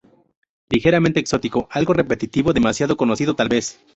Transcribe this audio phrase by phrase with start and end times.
[0.69, 3.79] Ligeramente exótico, algo repetitivo, demasiado conocido tal vez.